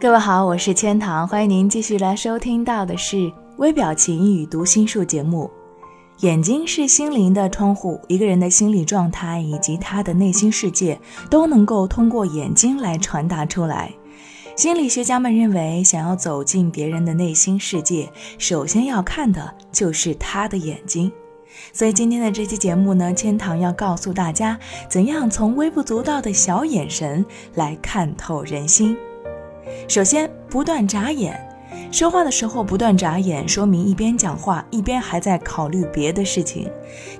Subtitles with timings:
[0.00, 5.50] 各位好，我是千堂，欢迎您继续来收听到的是微表情与读心术节目。
[6.20, 10.96] 眼睛是心灵的窗户，一个人的心理状态以及他的内心世界
[11.28, 13.92] 都能够通过眼睛来传达出来。
[14.54, 18.08] 心理学家们认为，想要走进别人的内心世界，
[18.38, 21.10] 首先要看的就是他的眼睛。
[21.72, 24.56] 所以今天的这期节目呢，千堂要告诉大家，
[24.88, 28.96] 怎样从微不足道的小眼神来看透人心。
[29.88, 31.38] 首先，不断眨眼，
[31.90, 36.66] 说话的时候不断眨眼，说明一边讲话一边还在考虑别的事情；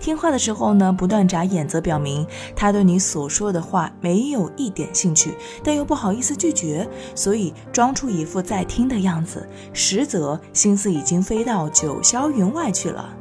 [0.00, 5.32] 听话的时候呢，不断眨眼，则表明他对你所说的话没有一点兴趣，
[5.64, 13.14] 但又不好意思拒绝，所以装出一副在听的样子，实则心思已经飞到九霄云外去了。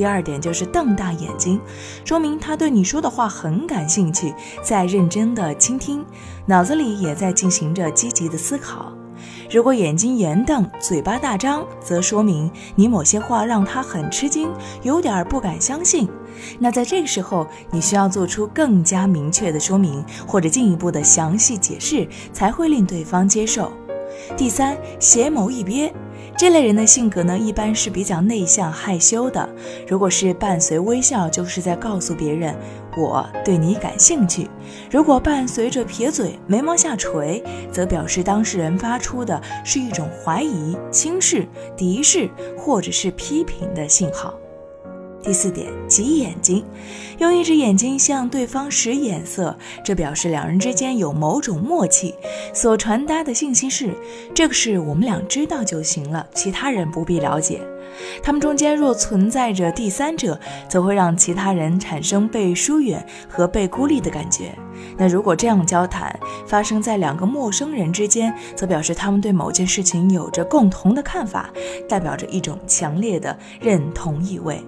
[0.00, 1.60] 第二点就是瞪大眼睛，
[2.06, 6.02] 说明他对你说的话很感兴趣，在认真的倾听，
[6.46, 8.90] 脑子里也在进行着积极的思考。
[9.50, 14.48] 如果眼睛圆瞪，嘴巴大张，则说明你某些话让他很吃惊，
[14.82, 16.08] 有点不敢相信。
[16.58, 23.70] 那在这个时候，你需要做出更加明确的说明，或者进一步的详细解释，才会令对方接受。
[24.34, 25.92] 第三，斜眸一瞥。
[26.40, 29.46] 这类人的性格呢，一般是比较内向害羞的。
[29.86, 32.56] 如果是伴随微笑，就是在告诉别人
[32.96, 34.46] 我对你感兴趣；
[34.90, 44.32] 如果伴随着撇嘴、眉毛下垂，则表示当事人发出的是一种怀疑、轻视、敌视或者是批评的信号。
[45.22, 46.64] 第四点，挤眼睛，
[47.18, 52.14] 用一只眼睛向对方使眼色，这表示两人之间有某种默契。
[52.54, 53.90] 所传达的信息是，
[54.34, 57.60] 这个事我们俩知道就行了，其他人不必了解。
[58.22, 60.38] 他们中间若存在着第三者，
[60.68, 64.56] 则会让其他人产生被疏远和被孤立的感觉。
[64.96, 71.50] 那如果这样交谈发生在两个陌生人之间，则表示他们对某件事情有着共同的看法，
[71.88, 74.62] 代表着一种强烈的认同意味。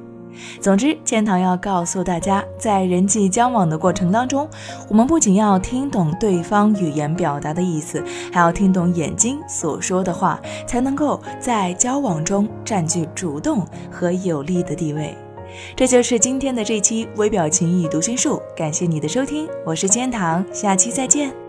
[0.61, 4.49] 总之，天堂要告诉大家，在人际交往的过程当中，
[4.89, 15.17] 我们不仅要听懂对方语言表达的意思，还要听懂眼睛所说的话，才能够在交往中占据主动和有利的地位。
[15.77, 21.42] 这就是今天的这期微表情与读心术，感谢你的收听，我是天堂，下期再见。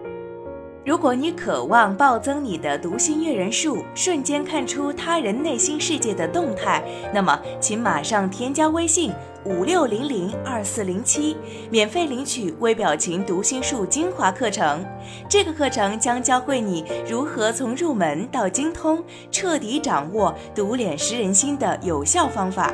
[0.85, 6.83] 如果你渴望暴增你的读心阅人数，瞬间看出他人内心世界的动态，
[7.13, 9.09] 那么请马上添加微信
[9.45, 11.37] 五六零零二四零七，
[11.69, 14.83] 免费领取微表情读心术精华课程。
[15.29, 19.01] 这个课程将教会你如何从入门到精通，
[19.31, 22.73] 彻底掌握读脸识人心的有效方法。